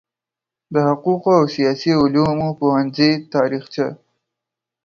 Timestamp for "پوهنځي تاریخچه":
2.59-3.87